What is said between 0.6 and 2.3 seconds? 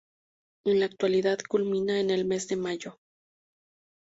En la actualidad culmina en el